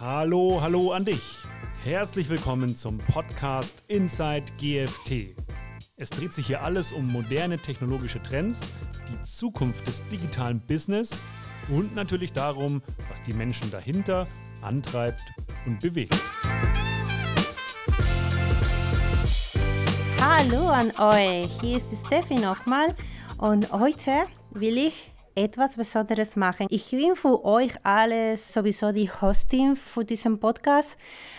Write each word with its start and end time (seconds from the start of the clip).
Hallo, 0.00 0.58
hallo 0.62 0.92
an 0.92 1.04
dich. 1.04 1.20
Herzlich 1.84 2.30
willkommen 2.30 2.74
zum 2.74 2.96
Podcast 2.96 3.82
Inside 3.88 4.46
GFT. 4.58 5.36
Es 5.96 6.08
dreht 6.08 6.32
sich 6.32 6.46
hier 6.46 6.62
alles 6.62 6.94
um 6.94 7.06
moderne 7.06 7.58
technologische 7.58 8.22
Trends, 8.22 8.72
die 9.10 9.22
Zukunft 9.24 9.86
des 9.86 10.02
digitalen 10.08 10.58
Business 10.60 11.22
und 11.68 11.94
natürlich 11.94 12.32
darum, 12.32 12.80
was 13.10 13.20
die 13.20 13.34
Menschen 13.34 13.70
dahinter 13.70 14.26
antreibt 14.62 15.20
und 15.66 15.80
bewegt. 15.80 16.18
Hallo 20.18 20.66
an 20.68 20.92
euch, 20.96 21.50
hier 21.60 21.76
ist 21.76 22.06
Steffi 22.06 22.36
nochmal 22.36 22.94
und 23.36 23.70
heute 23.70 24.12
will 24.52 24.78
ich 24.78 25.10
etwas 25.40 25.76
Besonderes 25.76 26.36
machen. 26.36 26.66
Ich 26.68 26.90
bin 26.90 27.16
für 27.16 27.44
euch 27.44 27.72
alle 27.82 28.36
sowieso 28.36 28.92
die 28.92 29.10
Hosting 29.10 29.74
für 29.74 30.04
diesen 30.04 30.38
Podcast, 30.38 30.98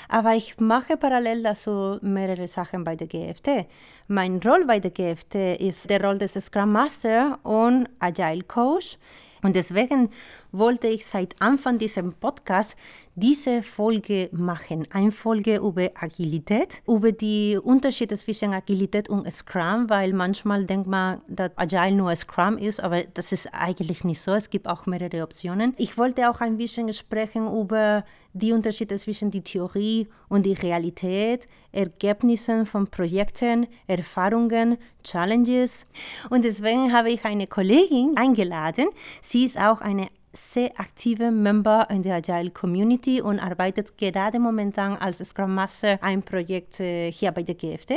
aber 0.10 0.34
ich 0.34 0.60
mache 0.60 0.98
parallel 0.98 1.44
dazu 1.44 2.00
mehrere 2.02 2.48
Sachen 2.48 2.84
bei 2.84 2.96
der 2.96 3.08
GFT. 3.08 3.68
Mein 4.08 4.42
Roll 4.42 4.66
bei 4.66 4.80
der 4.80 4.92
GFT 4.92 5.36
ist 5.60 5.88
der 5.90 6.04
Roll 6.04 6.18
des 6.18 6.34
Scrum 6.34 6.72
Master 6.72 7.40
und 7.44 7.88
Agile 8.00 8.44
Coach. 8.44 8.98
Und 9.44 9.56
deswegen 9.56 10.10
wollte 10.52 10.88
ich 10.88 11.06
seit 11.06 11.42
Anfang 11.42 11.78
dieses 11.78 12.04
Podcasts 12.20 12.76
diese 13.16 13.62
Folge 13.62 14.30
machen. 14.32 14.88
Eine 14.92 15.12
Folge 15.12 15.58
über 15.58 15.90
Agilität, 16.00 16.82
über 16.88 17.12
die 17.12 17.58
Unterschiede 17.62 18.16
zwischen 18.16 18.54
Agilität 18.54 19.10
und 19.10 19.30
Scrum, 19.32 19.90
weil 19.90 20.14
manchmal 20.14 20.66
denkt 20.66 20.88
man, 20.88 21.22
dass 21.28 21.52
Agile 21.58 21.92
nur 21.92 22.16
Scrum 22.16 22.58
ist, 22.58 22.82
aber 22.82 23.04
das 23.14 23.32
ist 23.32 23.50
eigentlich 23.54 24.04
nicht 24.04 24.22
so. 24.22 24.34
Es 24.34 24.50
gibt 24.50 24.68
auch 24.68 24.86
mehrere 24.86 25.24
Optionen. 25.24 25.74
Ich 25.78 25.98
wollte 25.98 26.30
auch 26.30 26.40
ein 26.40 26.58
bisschen 26.58 26.92
sprechen 26.94 27.48
über 27.48 28.06
die 28.34 28.54
Unterschiede 28.54 28.96
zwischen 28.96 29.30
die 29.30 29.42
Theorie 29.42 30.08
und 30.30 30.46
die 30.46 30.54
Realität, 30.54 31.50
Ergebnissen 31.74 32.66
von 32.66 32.88
Projekten, 32.88 33.68
Erfahrungen, 33.88 34.78
Challenges. 35.04 35.86
Und 36.30 36.46
deswegen 36.46 36.94
habe 36.94 37.12
ich 37.12 37.26
eine 37.26 37.48
Kollegin 37.48 38.16
eingeladen. 38.16 38.88
Sie 39.22 39.44
ist 39.46 39.60
auch 39.60 39.82
eine 39.82 40.08
sehr 40.34 40.72
aktive 40.80 41.32
Member 41.32 41.88
in 41.90 42.04
der 42.04 42.16
Agile 42.16 42.52
Community 42.52 43.22
und 43.22 43.40
arbeitet 43.40 43.98
gerade 43.98 44.40
momentan 44.40 44.96
als 44.98 45.18
Scrum 45.18 45.54
Master 45.54 46.00
ein 46.02 46.24
Projekt 46.24 46.80
äh, 46.80 47.12
hier 47.12 47.32
bei 47.32 47.44
der 47.44 47.56
GFT. 47.56 47.94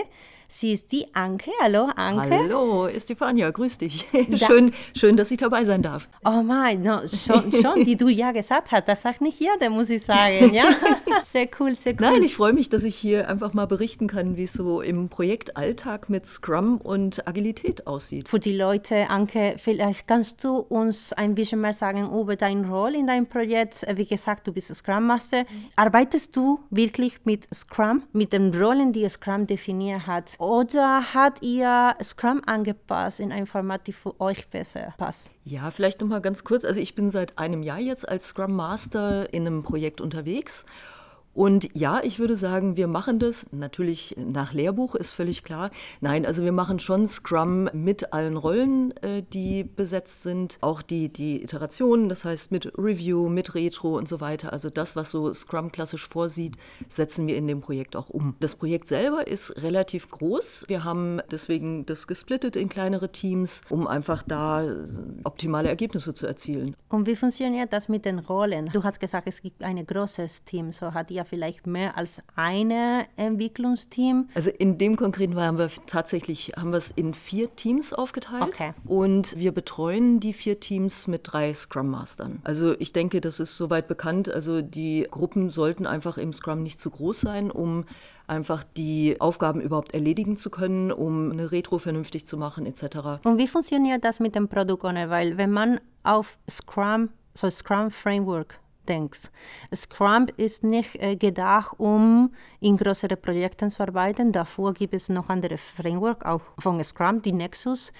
Sie 0.57 0.73
ist 0.73 0.93
die 0.93 1.05
Anke. 1.17 1.51
Hallo, 1.61 1.89
Anke. 1.97 2.39
Hallo, 2.39 2.89
Stefania, 2.97 3.51
grüß 3.51 3.79
dich. 3.79 4.07
schön, 4.37 4.71
schön, 4.97 5.17
dass 5.17 5.33
ich 5.33 5.39
dabei 5.39 5.65
sein 5.65 5.83
darf. 5.83 6.09
Oh 6.25 6.45
mein, 6.45 6.81
no, 6.81 7.01
schon, 7.09 7.53
schon, 7.53 7.85
die 7.85 7.97
du 7.97 8.07
ja 8.07 8.31
gesagt 8.31 8.71
hast. 8.71 8.87
Das 8.87 9.03
sagt 9.03 9.21
nicht 9.21 9.41
jeder, 9.41 9.69
muss 9.69 9.91
ich 9.91 10.05
sagen. 10.05 10.55
Ja? 10.55 10.67
Sehr 11.25 11.49
cool, 11.59 11.75
sehr 11.75 11.95
cool. 11.95 11.99
Nein, 12.01 12.23
ich 12.23 12.37
freue 12.37 12.53
mich, 12.53 12.69
dass 12.69 12.85
ich 12.85 12.95
hier 12.95 13.29
einfach 13.29 13.53
mal 13.55 13.67
berichten 13.67 14.07
kann, 14.07 14.37
wie 14.37 14.45
es 14.45 14.53
so 14.53 14.81
im 14.81 15.09
Projektalltag 15.09 16.09
mit 16.09 16.27
Scrum 16.27 16.77
und 16.77 17.27
Agilität 17.27 17.89
aussieht. 17.89 18.29
Für 18.29 18.39
die 18.39 18.57
Leute, 18.57 19.11
Anke, 19.11 19.57
vielleicht 19.59 20.07
kannst 20.07 20.45
du 20.45 20.59
uns 20.59 21.13
ein 21.13 21.35
bisschen 21.35 21.61
mehr 21.61 21.73
sagen 21.73 22.09
über 22.13 22.37
deine 22.37 22.69
Rolle 22.69 22.99
in 22.99 23.09
deinem 23.09 23.27
Projekt. 23.27 23.85
Wie 23.97 24.07
gesagt, 24.07 24.47
du 24.47 24.53
bist 24.53 24.73
Scrum 24.73 25.07
Master. 25.09 25.45
Arbeitest 25.75 26.37
du 26.37 26.61
wirklich 26.71 27.19
mit 27.25 27.53
Scrum, 27.53 28.05
mit 28.13 28.33
den 28.33 28.55
Rollen, 28.55 28.93
die 28.93 29.09
Scrum 29.09 29.49
definiert 29.49 30.07
hat? 30.07 30.37
Oder 30.45 31.15
hat 31.15 31.41
ihr 31.41 31.97
Scrum 32.03 32.43
angepasst 32.45 33.19
in 33.19 33.33
ein 33.33 33.47
Format, 33.47 33.87
die 33.87 33.95
für 33.95 34.21
euch 34.21 34.47
besser 34.49 34.93
passt? 34.99 35.31
Ja, 35.43 35.71
vielleicht 35.71 36.03
noch 36.03 36.09
mal 36.09 36.21
ganz 36.21 36.45
kurz. 36.45 36.67
Also 36.67 36.81
ich 36.81 36.95
bin 36.95 37.09
seit 37.09 37.39
einem 37.39 37.63
Jahr 37.63 37.79
jetzt 37.79 38.07
als 38.07 38.29
Scrum 38.29 38.55
Master 38.55 39.33
in 39.33 39.47
einem 39.47 39.63
Projekt 39.63 40.03
unterwegs 40.03 40.67
und 41.35 41.69
ja, 41.75 42.01
ich 42.03 42.21
würde 42.21 42.37
sagen, 42.37 42.77
wir 42.77 42.87
machen 42.87 43.19
das 43.19 43.49
natürlich 43.53 44.15
nach 44.17 44.53
Lehrbuch, 44.53 44.95
ist 44.95 45.11
völlig 45.11 45.43
klar. 45.43 45.71
Nein, 46.01 46.25
also 46.25 46.45
wir 46.45 46.53
machen 46.53 46.79
schon 46.79 47.07
Scrum 47.07 47.69
mit 47.73 48.13
allen 48.13 48.37
Rollen, 48.37 48.97
äh, 49.03 49.23
die 49.33 49.65
besetzt 49.65 50.23
sind. 50.23 50.59
Auch 50.61 50.81
die, 50.81 51.13
die 51.13 51.43
Iterationen, 51.43 52.09
das 52.09 52.25
heißt 52.25 52.53
mit 52.53 52.73
Review, 52.79 53.29
mit 53.29 53.55
Retro 53.55 53.97
und 53.97 54.07
so 54.07 54.21
weiter. 54.21 54.53
Also 54.53 54.71
das, 54.71 54.95
was 54.95 55.11
so 55.11 55.33
Scrum 55.35 55.73
klassisch 55.73 56.07
vorsieht, 56.09 56.57
setzen 56.89 57.27
wir 57.27 57.37
in 57.37 57.49
dem 57.49 57.61
Projekt 57.61 57.97
auch 57.97 58.11
um. 58.11 58.37
Das 58.39 58.55
Projekt 58.55 58.87
selber 58.87 59.27
ist 59.27 59.63
relativ 59.63 60.09
groß. 60.11 60.67
Wir 60.69 60.85
haben 60.85 61.21
deswegen 61.33 61.85
das 61.87 62.07
gesplittet 62.07 62.55
in 62.55 62.69
kleinere 62.69 63.11
Teams, 63.11 63.63
um 63.71 63.89
einfach 63.89 64.23
da 64.23 64.65
optimale 65.25 65.69
Ergebnisse 65.69 66.15
zu 66.15 66.27
erzielen. 66.27 66.77
Und 66.89 67.09
wie 67.09 67.17
funktioniert 67.17 67.73
das 67.73 67.89
mit 67.89 68.05
den 68.05 68.21
Rollen? 68.21 68.67
Du 68.73 68.85
hast 68.85 69.01
gesagt, 69.01 69.27
es 69.27 69.43
gibt 69.43 69.65
ein 69.65 69.85
großes 69.85 70.45
Team. 70.45 70.71
So 70.71 70.95
hat 70.95 71.11
ihr 71.11 71.24
vielleicht 71.25 71.67
mehr 71.67 71.97
als 71.97 72.23
ein 72.37 72.71
Entwicklungsteam? 73.17 74.29
Also 74.35 74.51
in 74.51 74.79
dem 74.79 74.97
konkreten 74.97 75.35
Fall 75.35 75.47
haben 75.47 75.59
wir 75.59 75.71
tatsächlich 75.87 76.53
haben 76.57 76.71
wir 76.71 76.79
es 76.79 76.91
in 76.91 77.15
vier 77.15 77.55
Teams 77.55 77.93
aufgeteilt. 77.93 78.43
Okay. 78.43 78.75
Und 78.87 79.39
wir 79.39 79.53
betreuen 79.53 80.21
die 80.21 80.33
vier 80.33 80.61
Teams 80.61 81.07
mit 81.07 81.23
drei 81.25 81.53
Scrum 81.53 81.89
Mastern. 81.89 82.41
Also 82.45 82.75
ich 82.79 82.93
denke, 82.93 83.21
das 83.21 83.41
ist 83.41 83.57
soweit 83.57 83.89
bekannt. 83.89 84.29
Also 84.29 84.63
die 84.63 85.07
Gruppen 85.11 85.51
sollten 85.51 85.87
einfach 85.87 86.19
im 86.19 86.33
Scrum 86.33 86.63
nicht 86.63 86.79
zu 86.79 86.91
groß 86.91 87.21
sein, 87.21 87.51
um 87.51 87.85
einfach 88.27 88.65
die 88.65 89.17
Aufgaben 89.21 89.61
überhaupt 89.61 89.95
erledigen 89.95 90.37
zu 90.37 90.51
können, 90.51 90.91
um 90.91 91.31
eine 91.31 91.53
Retro 91.53 91.79
vernünftig 91.79 92.27
zu 92.27 92.37
machen 92.37 92.67
etc. 92.67 93.25
Und 93.25 93.39
wie 93.39 93.47
funktioniert 93.47 94.05
das 94.05 94.21
mit 94.21 94.35
dem 94.35 94.49
Product 94.49 94.85
Owner? 94.85 95.11
Weil 95.11 95.37
wenn 95.37 95.51
man 95.51 95.81
auf 96.03 96.39
Scrum, 96.49 97.11
so 97.35 97.51
Scrum 97.51 97.91
Framework 97.91 98.61
denkst. 98.89 99.31
Scrum 99.75 100.27
ist 100.37 100.65
nicht 100.65 100.97
äh, 100.97 101.17
gedacht, 101.17 101.75
um 101.79 102.33
in 102.61 102.77
größere 102.77 103.17
Projekten 103.17 103.71
zu 103.71 103.83
arbeiten. 103.83 104.33
Davor 104.33 104.75
gibt 104.75 104.95
es 104.95 105.09
noch 105.09 105.29
andere 105.29 105.57
Framework, 105.59 106.25
auch 106.25 106.43
von 106.59 106.83
Scrum, 106.83 107.23
die 107.23 107.33
Nexus, 107.33 107.93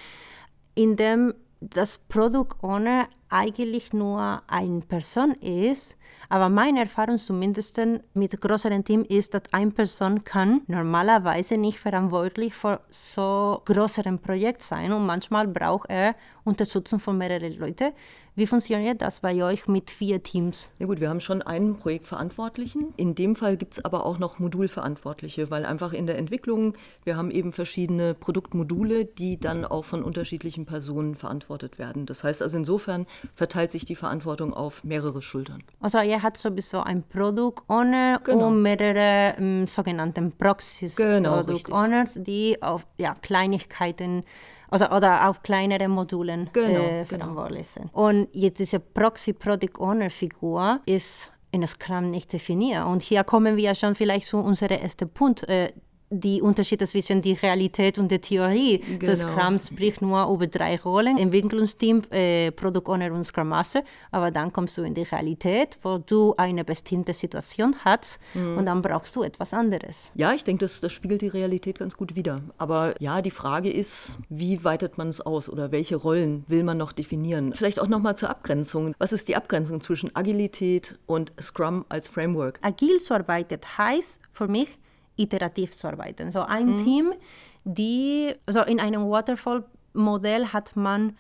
in 0.75 0.97
dem 0.97 1.35
das 1.61 1.99
Product 1.99 2.55
Owner 2.63 3.09
eigentlich 3.29 3.93
nur 3.93 4.43
eine 4.47 4.81
Person 4.81 5.33
ist, 5.41 5.97
aber 6.29 6.49
meine 6.49 6.81
Erfahrung 6.81 7.19
zumindest 7.19 7.81
mit 8.15 8.41
größeren 8.41 8.85
Team 8.85 9.05
ist, 9.09 9.35
dass 9.35 9.43
eine 9.53 9.73
Person 9.73 10.23
kann 10.23 10.61
normalerweise 10.69 11.57
nicht 11.57 11.79
verantwortlich 11.79 12.55
für 12.55 12.81
so 12.91 13.61
größeren 13.65 14.21
Projekt 14.21 14.63
sein 14.63 14.93
und 14.93 15.05
manchmal 15.05 15.49
braucht 15.49 15.91
er 15.91 16.15
Unterstützung 16.45 17.01
von 17.01 17.19
mehreren 17.19 17.59
Leuten. 17.59 17.93
Wie 18.37 18.47
funktioniert 18.47 19.01
das 19.01 19.21
bei 19.21 19.43
euch 19.43 19.67
mit 19.69 19.91
vier 19.91 20.23
Teams? 20.23 20.69
Ja 20.79 20.87
gut, 20.87 21.01
wir 21.01 21.09
haben 21.09 21.21
schon 21.21 21.41
einen 21.41 21.77
Projektverantwortlichen. 21.77 22.93
In 22.97 23.15
dem 23.15 23.37
Fall 23.37 23.57
gibt 23.57 23.75
es 23.75 23.85
aber 23.85 24.05
auch 24.05 24.19
noch 24.19 24.39
Modulverantwortliche, 24.39 25.51
weil 25.51 25.65
einfach 25.65 25.93
in 25.93 26.07
der 26.07 26.19
Entwicklung, 26.19 26.75
wir 27.05 27.17
haben 27.17 27.31
eben 27.31 27.53
verschiedene 27.53 28.15
Produktmodule, 28.15 29.05
die 29.05 29.39
dann 29.39 29.65
auch 29.65 29.85
von 29.85 30.03
unterschiedlichen 30.03 30.67
Personen 30.67 31.15
verantwortet 31.45 31.79
werden. 31.79 32.07
Das 32.07 32.25
heißt 32.25 32.43
also 32.43 32.57
insofern 32.57 33.07
verteilt 33.35 33.71
sich 33.71 33.85
die 33.85 33.95
Verantwortung 33.95 34.53
auf 34.55 34.85
mehrere 34.85 35.23
Schultern. 35.23 35.63
Also 35.81 36.01
ihr 36.01 36.23
habt 36.23 36.37
sowieso 36.37 36.81
ein 36.81 37.03
Product 37.03 37.63
Owner 37.69 38.21
Genau. 38.25 38.49
und 38.49 38.63
mehrere 38.63 39.35
ähm, 39.39 39.67
sogenannte 39.67 40.23
Proxies 40.39 40.97
Genau, 40.97 41.37
Product 41.37 41.53
richtig. 41.53 41.75
Owners, 41.75 42.15
die 42.17 42.61
auf 42.63 42.87
ja, 42.99 43.15
Kleinigkeiten 43.23 44.23
also, 44.71 44.87
oder 44.87 45.29
auf 45.29 45.43
kleinere 45.43 45.89
Modulen 45.89 46.51
Genau, 46.53 46.81
äh, 46.81 47.05
genau. 47.09 47.25
verantwortlich 47.25 47.69
sind. 47.69 47.91
Und 47.93 48.29
jetzt 48.33 48.59
diese 48.59 48.81
Proxy 48.81 49.33
Product 49.33 49.79
Owner 49.79 50.11
Figur 50.11 50.81
ist 50.87 51.31
in 51.53 51.65
Scrum 51.67 52.11
nicht 52.11 52.33
definiert. 52.33 52.85
Und 52.85 53.03
hier 53.03 53.23
kommen 53.23 53.57
wir 53.57 53.75
schon 53.77 53.95
vielleicht 53.95 54.27
zu 54.27 54.39
unserem 54.39 54.79
ersten 54.81 55.09
Punkt. 55.09 55.49
Äh, 55.49 55.73
die 56.11 56.41
Unterschiede 56.43 56.87
zwischen 56.87 57.23
der 57.23 57.41
Realität 57.43 57.99
und 57.99 58.11
der 58.11 58.21
Theorie. 58.21 58.79
Genau. 58.99 59.15
So 59.15 59.21
Scrum 59.27 59.59
spricht 59.59 60.03
nur 60.03 60.29
über 60.33 60.47
drei 60.47 60.77
Rollen, 60.81 61.19
Entwicklungsteam, 61.19 62.03
äh, 62.11 62.51
Product 62.53 62.83
Owner 62.87 63.13
und 63.13 63.25
Scrum 63.25 63.49
Master, 63.49 63.83
aber 64.11 64.31
dann 64.31 64.53
kommst 64.53 64.77
du 64.79 64.83
in 64.83 64.95
die 64.95 65.03
Realität, 65.03 65.79
wo 65.83 65.99
du 65.99 66.35
eine 66.37 66.65
bestimmte 66.65 67.15
Situation 67.15 67.75
hast 67.85 68.21
Mhm. 68.35 68.59
und 68.59 68.67
dann 68.67 68.83
brauchst 68.83 69.17
du 69.17 69.23
etwas 69.23 69.53
anderes. 69.55 70.13
Ja, 70.15 70.33
ich 70.33 70.45
denke, 70.45 70.65
das, 70.65 70.81
das 70.81 70.93
spiegelt 70.93 71.23
die 71.23 71.29
Realität 71.29 71.79
ganz 71.79 71.97
gut 71.97 72.15
wider. 72.15 72.41
Aber 72.59 72.95
ja, 73.01 73.23
die 73.23 73.31
Frage 73.31 73.71
ist, 73.71 74.15
wie 74.29 74.63
weitet 74.63 74.99
man 74.99 75.09
es 75.09 75.21
aus 75.21 75.49
oder 75.49 75.73
welche 75.73 75.97
Rollen 75.97 76.45
will 76.49 76.63
man 76.65 76.77
noch 76.79 76.93
definieren? 76.93 77.53
Vielleicht 77.55 77.81
auch 77.81 77.89
nochmal 77.89 78.17
zur 78.17 78.31
Abgrenzung. 78.31 78.95
Was 78.99 79.13
ist 79.13 79.29
die 79.29 79.37
Abgrenzung 79.37 79.81
zwischen 79.81 80.15
Agilität 80.15 80.99
und 81.07 81.33
Scrum 81.41 81.85
als 81.89 82.09
Framework? 82.09 82.59
Agil 82.63 82.99
zu 82.99 83.15
arbeiten 83.15 83.59
heißt 83.79 84.21
für 84.33 84.49
mich, 84.49 84.79
iterativ 85.17 85.77
zu 85.77 85.89
arbeiten. 85.89 86.31
So 86.31 86.43
ein 86.43 86.77
Team, 86.79 87.13
die, 87.65 88.35
also 88.47 88.63
in 88.63 88.81
einem 88.81 89.09
Waterfall-Modell 89.09 90.49
hat 90.53 90.77
man 90.77 91.17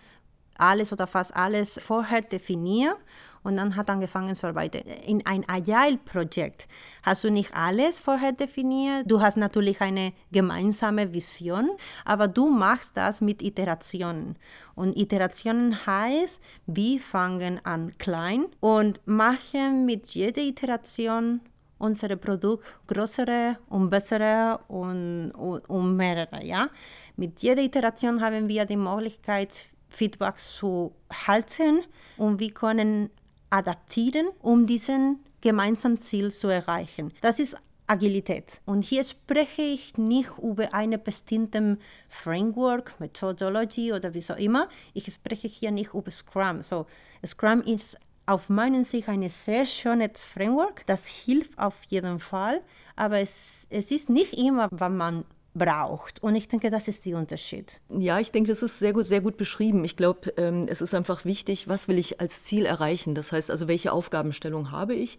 alles 0.57 0.93
oder 0.93 1.07
fast 1.07 1.35
alles 1.35 1.81
vorher 1.83 2.21
definiert 2.21 2.97
und 3.43 3.57
dann 3.57 3.77
hat 3.77 3.91
angefangen 3.91 4.35
zu 4.35 4.47
arbeiten. 4.47 4.89
In 5.07 5.25
ein 5.27 5.47
Agile-Projekt 5.49 6.67
hast 7.03 7.25
du 7.25 7.31
nicht 7.31 7.55
alles 7.55 8.01
vorher 8.01 8.33
definiert. 8.33 9.05
Du 9.07 9.21
hast 9.21 9.37
natürlich 9.37 9.81
eine 9.81 10.13
gemeinsame 10.33 11.13
Vision, 11.13 11.71
aber 12.05 12.27
du 12.27 12.49
machst 12.49 12.97
das 12.97 13.21
mit 13.21 13.43
Iterationen. 13.43 14.37
Und 14.75 14.97
Iterationen 14.97 15.87
heißt, 15.87 16.43
wir 16.67 16.99
fangen 17.01 17.61
an 17.65 17.97
klein 17.99 18.47
und 18.61 19.01
machen 19.07 19.85
mit 19.85 20.11
jeder 20.11 20.43
Iteration 20.43 21.41
unsere 21.79 22.17
Produkt 22.17 22.65
größere 22.87 23.59
und 23.69 23.91
bessere 23.91 24.61
und, 24.69 25.31
und, 25.33 25.69
und 25.69 25.97
mehrere. 25.97 26.45
Ja? 26.45 26.69
Mit 27.17 27.43
jeder 27.43 27.63
Iteration 27.63 28.21
haben 28.21 28.49
wir 28.49 28.65
die 28.65 28.77
Möglichkeit, 28.77 29.67
Feedback 29.89 30.39
zu 30.39 30.93
halten 31.27 31.81
und 32.17 32.41
wir 32.41 32.53
können 32.53 33.11
adaptieren, 33.51 34.29
um 34.41 34.67
diesen 34.67 35.21
gemeinsamen 35.41 35.99
Ziel 35.99 36.33
zu 36.33 36.49
erreichen. 36.49 37.13
Das 37.21 37.39
ist 37.39 37.57
Agilität. 37.87 38.61
Und 38.65 38.83
hier 38.83 39.05
spreche 39.05 39.63
ich 39.63 39.99
nicht 39.99 40.31
über 40.43 40.73
eine 40.73 40.99
bestimmte 40.99 41.79
Framework, 42.09 42.99
Methodology 42.99 43.93
oder 43.93 44.15
wie 44.15 44.23
so 44.23 44.35
immer. 44.35 44.69
Ich 44.95 45.13
spreche 45.13 45.49
hier 45.49 45.71
nicht 45.71 45.93
über 45.93 46.11
Scrum. 46.11 46.63
So, 46.63 46.87
Scrum 47.25 47.61
ist 47.61 47.99
auf 48.27 48.49
meinen 48.49 48.85
Sicht 48.85 49.09
ein 49.09 49.29
sehr 49.29 49.67
schönes 49.67 50.25
Framework. 50.25 50.87
Das 50.87 51.07
hilft 51.07 51.59
auf 51.59 51.85
jeden 51.89 52.19
Fall, 52.19 52.61
aber 52.97 53.21
es, 53.21 53.67
es 53.71 53.91
ist 53.91 54.09
nicht 54.09 54.35
immer, 54.35 54.69
was 54.71 54.93
man 54.93 55.25
braucht. 55.55 56.23
Und 56.23 56.35
ich 56.35 56.49
denke, 56.49 56.71
das 56.71 56.89
ist 56.89 57.07
der 57.07 57.17
Unterschied. 57.17 57.81
Ja, 57.89 58.19
ich 58.19 58.33
denke, 58.33 58.51
das 58.51 58.63
ist 58.63 58.79
sehr 58.79 58.93
gut, 58.93 59.07
sehr 59.07 59.21
gut 59.21 59.37
beschrieben. 59.37 59.85
Ich 59.85 59.97
glaube, 59.97 60.35
ähm, 60.37 60.67
es 60.69 60.83
ist 60.83 60.95
einfach 60.95 61.25
wichtig, 61.25 61.69
was 61.69 61.87
will 61.89 61.99
ich 61.99 62.21
als 62.21 62.43
Ziel 62.43 62.67
erreichen? 62.67 63.15
Das 63.15 63.33
heißt 63.33 63.51
also, 63.51 63.69
welche 63.69 63.93
Aufgabenstellung 63.93 64.73
habe 64.73 64.95
ich? 64.95 65.19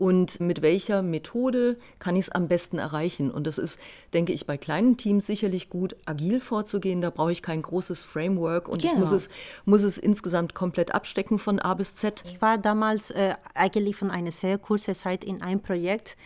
Und 0.00 0.40
mit 0.40 0.62
welcher 0.62 1.02
Methode 1.02 1.76
kann 1.98 2.16
ich 2.16 2.22
es 2.22 2.30
am 2.30 2.48
besten 2.48 2.78
erreichen. 2.78 3.30
Und 3.30 3.46
das 3.46 3.58
ist, 3.58 3.78
denke 4.14 4.32
ich, 4.32 4.46
bei 4.46 4.56
kleinen 4.56 4.96
Teams 4.96 5.26
sicherlich 5.26 5.68
gut, 5.68 5.94
agil 6.06 6.40
vorzugehen. 6.40 7.02
Da 7.02 7.10
brauche 7.10 7.32
ich 7.32 7.42
kein 7.42 7.60
großes 7.60 8.02
Framework 8.02 8.66
und 8.66 8.80
genau. 8.80 8.94
ich 8.94 8.98
muss 8.98 9.12
es, 9.12 9.28
muss 9.66 9.82
es 9.82 9.98
insgesamt 9.98 10.54
komplett 10.54 10.94
abstecken 10.94 11.38
von 11.38 11.58
A 11.58 11.74
bis 11.74 11.96
Z. 11.96 12.24
Ich 12.26 12.40
war 12.40 12.56
damals 12.56 13.10
äh, 13.10 13.34
eigentlich 13.54 13.96
von 13.96 14.10
einer 14.10 14.32
sehr 14.32 14.56
kurzen 14.56 14.94
Zeit 14.94 15.22
in 15.22 15.42
einem 15.42 15.60
Projekt, 15.60 16.16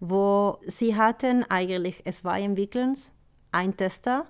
wo 0.00 0.58
sie 0.66 0.96
hatten 0.96 1.44
eigentlich 1.48 2.02
zwei 2.10 2.42
Entwickler, 2.42 2.94
ein 3.52 3.76
Tester, 3.76 4.26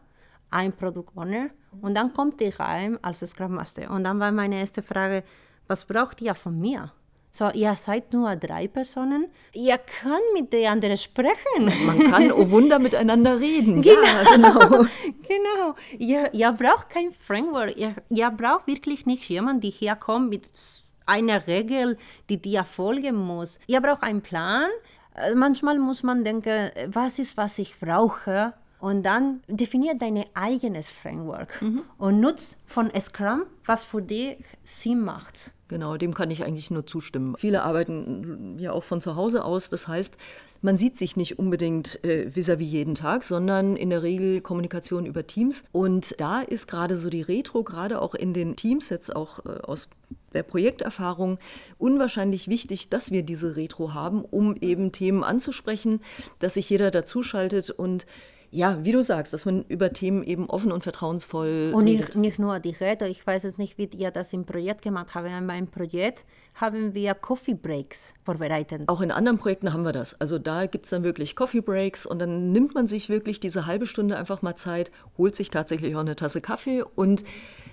ein 0.51 0.75
Product 0.75 1.07
Owner 1.15 1.49
und 1.81 1.95
dann 1.95 2.13
kommt 2.13 2.39
die 2.41 2.51
rein 2.51 3.03
als 3.03 3.21
Scrum 3.21 3.55
Master. 3.55 3.91
Und 3.91 4.05
dann 4.05 4.21
war 4.21 4.31
meine 4.31 4.59
erste 4.59 4.83
Frage, 4.83 5.25
was 5.69 5.87
braucht 5.87 6.21
ihr 6.21 6.35
von 6.35 6.61
mir? 6.61 6.93
So, 7.33 7.49
ihr 7.51 7.75
seid 7.75 8.13
nur 8.13 8.35
drei 8.37 8.67
Personen. 8.67 9.29
Ihr 9.53 9.79
könnt 9.79 10.35
mit 10.35 10.53
den 10.53 10.67
anderen 10.67 10.97
sprechen. 10.97 11.73
Man 11.87 11.99
kann, 12.11 12.33
oh 12.33 12.51
Wunder, 12.51 12.79
miteinander 12.79 13.39
reden. 13.39 13.83
Genau. 13.83 14.03
Ja, 14.03 14.35
genau. 14.35 14.59
genau. 15.29 15.75
Ihr, 15.99 16.35
ihr 16.35 16.53
braucht 16.53 16.91
kein 16.91 17.13
Framework. 17.13 17.77
Ihr, 17.77 17.95
ihr 18.09 18.31
braucht 18.31 18.67
wirklich 18.67 19.07
nicht 19.07 19.29
jemanden, 19.29 19.61
der 19.63 19.71
hier 19.71 19.95
kommt 19.95 20.31
mit 20.31 20.51
einer 21.07 21.47
Regel, 21.47 21.97
die 22.29 22.43
dir 22.43 22.65
folgen 22.65 23.17
muss. 23.17 23.59
Ihr 23.67 23.81
braucht 23.81 24.03
einen 24.03 24.23
Plan. 24.23 24.69
Äh, 25.15 25.35
manchmal 25.35 25.79
muss 25.79 26.03
man 26.03 26.25
denken, 26.25 26.71
was 26.87 27.19
ist, 27.19 27.37
was 27.37 27.59
ich 27.59 27.79
brauche? 27.79 28.55
Und 28.81 29.03
dann 29.03 29.43
definiert 29.49 30.01
dein 30.01 30.25
eigenes 30.35 30.91
Framework 30.91 31.61
mhm. 31.61 31.83
und 31.99 32.21
nutzt 32.21 32.59
von 32.67 32.91
Scrum, 32.99 33.43
was 33.65 33.85
für 33.85 34.03
dich 34.03 34.37
Sinn 34.65 35.01
macht. 35.01 35.53
Genau, 35.69 35.97
dem 35.97 36.15
kann 36.15 36.33
ich 36.33 36.43
eigentlich 36.43 36.73
nur 36.73 36.85
zustimmen. 36.85 37.37
Viele 37.39 37.63
arbeiten 37.63 38.59
ja 38.59 38.73
auch 38.73 38.83
von 38.83 39.01
zu 39.01 39.15
Hause 39.15 39.45
aus. 39.45 39.71
Das 39.71 39.87
heißt, 39.87 40.17
man 40.63 40.77
sieht 40.77 40.97
sich 40.97 41.17
nicht 41.17 41.39
unbedingt 41.39 42.03
äh, 42.05 42.29
vis-à-vis 42.29 42.67
-vis 42.67 42.73
jeden 42.73 42.95
Tag, 42.97 43.23
sondern 43.23 43.77
in 43.77 43.91
der 43.91 44.03
Regel 44.03 44.41
Kommunikation 44.41 45.07
über 45.07 45.27
Teams. 45.29 45.65
Und 45.71 46.19
da 46.19 46.41
ist 46.41 46.67
gerade 46.67 46.97
so 46.97 47.09
die 47.09 47.23
Retro, 47.23 47.63
gerade 47.63 48.03
auch 48.03 48.17
in 48.17 48.35
den 48.35 48.57
Teams, 48.57 48.89
jetzt 48.89 49.15
auch 49.15 49.47
äh, 49.47 49.61
aus 49.63 49.89
der 50.33 50.43
Projekterfahrung, 50.43 51.39
unwahrscheinlich 51.79 52.49
wichtig, 52.49 52.89
dass 52.89 53.13
wir 53.13 53.23
diese 53.23 53.55
Retro 53.55 53.95
haben, 53.95 54.25
um 54.25 54.57
eben 54.61 54.91
Themen 54.91 55.23
anzusprechen, 55.23 56.01
dass 56.41 56.55
sich 56.55 56.69
jeder 56.69 56.91
dazuschaltet 56.91 57.71
und 57.71 58.07
ja, 58.53 58.85
wie 58.85 58.91
du 58.91 59.03
sagst, 59.03 59.33
dass 59.33 59.47
man 59.47 59.65
über 59.69 59.93
Themen 59.93 60.25
eben 60.25 60.51
offen 60.51 60.73
und 60.73 60.83
vertrauensvoll 60.83 61.73
und. 61.73 61.89
Und 61.89 62.17
nicht, 62.17 62.39
nur 62.39 62.59
die 62.59 62.71
Rede, 62.71 63.07
ich 63.07 63.25
weiß 63.25 63.45
es 63.45 63.59
nicht, 63.59 63.79
wie 63.79 63.89
ihr 63.97 64.11
das 64.11 64.33
im 64.33 64.45
Projekt 64.45 64.83
gemacht 64.83 65.15
habt. 65.15 65.29
In 65.29 65.47
meinem 65.47 65.69
Projekt 65.69 66.25
haben 66.57 66.93
wir 66.95 67.15
Coffee 67.15 67.55
Breaks 67.55 68.13
vorbereitet. 68.25 68.83
Auch 68.89 69.01
in 69.01 69.13
anderen 69.13 69.39
Projekten 69.39 69.73
haben 69.73 69.85
wir 69.85 69.93
das. 69.93 70.21
Also 70.21 70.39
da 70.39 70.67
gibt 70.67 70.85
es 70.85 70.91
dann 70.91 71.05
wirklich 71.05 71.37
Coffee 71.37 71.61
Breaks 71.61 72.07
und 72.07 72.19
dann 72.19 72.51
nimmt 72.51 72.75
man 72.75 72.89
sich 72.89 73.09
wirklich 73.09 73.39
diese 73.39 73.67
halbe 73.67 73.87
Stunde 73.87 74.17
einfach 74.17 74.43
mal 74.43 74.57
Zeit, 74.57 74.91
holt 75.17 75.37
sich 75.37 75.51
tatsächlich 75.51 75.95
auch 75.95 76.01
eine 76.01 76.17
Tasse 76.17 76.41
Kaffee 76.41 76.83
und 76.83 77.25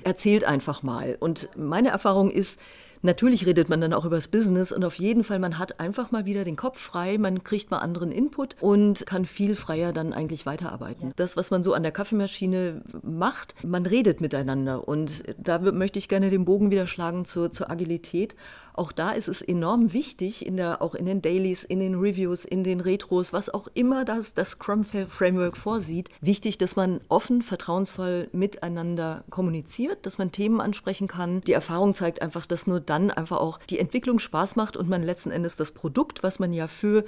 erzählt 0.03 0.43
einfach 0.43 0.83
mal. 0.83 1.17
Und 1.19 1.49
meine 1.55 1.89
Erfahrung 1.89 2.29
ist, 2.29 2.61
Natürlich 3.01 3.45
redet 3.45 3.69
man 3.69 3.81
dann 3.81 3.93
auch 3.93 4.05
über 4.05 4.15
das 4.15 4.27
Business 4.27 4.71
und 4.71 4.83
auf 4.83 4.95
jeden 4.95 5.23
Fall, 5.23 5.39
man 5.39 5.57
hat 5.57 5.79
einfach 5.79 6.11
mal 6.11 6.25
wieder 6.25 6.43
den 6.43 6.55
Kopf 6.55 6.79
frei, 6.79 7.17
man 7.17 7.43
kriegt 7.43 7.71
mal 7.71 7.79
anderen 7.79 8.11
Input 8.11 8.55
und 8.61 9.05
kann 9.05 9.25
viel 9.25 9.55
freier 9.55 9.93
dann 9.93 10.13
eigentlich 10.13 10.45
weiterarbeiten. 10.45 11.07
Ja. 11.07 11.13
Das, 11.15 11.37
was 11.37 11.51
man 11.51 11.63
so 11.63 11.73
an 11.73 11.83
der 11.83 11.91
Kaffeemaschine 11.91 12.81
macht, 13.03 13.55
man 13.63 13.85
redet 13.85 14.21
miteinander 14.21 14.87
und 14.87 15.23
da 15.37 15.59
möchte 15.59 15.99
ich 15.99 16.09
gerne 16.09 16.29
den 16.29 16.45
Bogen 16.45 16.71
wieder 16.71 16.87
schlagen 16.87 17.25
zur, 17.25 17.51
zur 17.51 17.69
Agilität. 17.69 18.35
Auch 18.77 18.91
da 18.91 19.11
ist 19.11 19.27
es 19.27 19.41
enorm 19.41 19.91
wichtig, 19.91 20.45
in 20.45 20.55
der, 20.55 20.83
auch 20.83 20.93
in 20.93 21.07
den 21.07 21.23
Dailies, 21.23 21.63
in 21.63 21.79
den 21.79 21.95
Reviews, 21.95 22.45
in 22.45 22.63
den 22.63 22.79
Retros, 22.79 23.33
was 23.33 23.49
auch 23.49 23.67
immer 23.73 24.05
das, 24.05 24.35
das 24.35 24.51
Scrum-Framework 24.51 25.57
vorsieht, 25.57 26.09
wichtig, 26.21 26.59
dass 26.59 26.75
man 26.75 27.01
offen, 27.09 27.41
vertrauensvoll 27.41 28.29
miteinander 28.33 29.23
kommuniziert, 29.31 30.05
dass 30.05 30.19
man 30.19 30.31
Themen 30.31 30.61
ansprechen 30.61 31.07
kann. 31.07 31.41
Die 31.41 31.53
Erfahrung 31.53 31.95
zeigt 31.95 32.21
einfach, 32.21 32.45
dass 32.45 32.67
nur 32.67 32.79
dann 32.79 33.09
einfach 33.09 33.37
auch 33.37 33.57
die 33.67 33.79
Entwicklung 33.79 34.19
Spaß 34.19 34.55
macht 34.55 34.77
und 34.77 34.87
man 34.87 35.01
letzten 35.01 35.31
Endes 35.31 35.55
das 35.55 35.71
Produkt, 35.71 36.21
was 36.21 36.37
man 36.37 36.53
ja 36.53 36.67
für 36.67 37.03